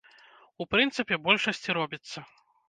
У 0.63 0.65
прынцыпе, 0.71 1.19
большасць 1.27 1.63
і 1.69 1.77
робіцца. 1.81 2.27